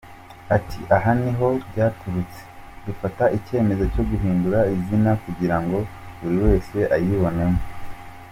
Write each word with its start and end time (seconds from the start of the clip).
Ati 0.55 0.79
“aha 0.95 1.11
niho 1.21 1.47
byaturutse 1.69 2.41
dufata 2.85 3.23
icyemezo 3.37 3.83
cyo 3.93 4.03
guhindura 4.09 4.59
izina 4.75 5.11
kugira 5.23 5.57
ngo 5.63 5.77
buri 6.19 6.37
wese 6.45 6.77
ayibonemo”. 6.95 7.61